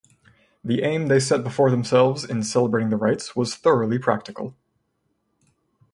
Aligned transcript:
The 0.63 0.81
aim 0.81 1.09
they 1.09 1.19
set 1.19 1.43
before 1.43 1.69
themselves 1.69 2.25
in 2.25 2.41
celebrating 2.41 2.89
the 2.89 2.97
rites 2.97 3.35
was 3.35 3.53
thoroughly 3.53 3.99
practical. 3.99 4.55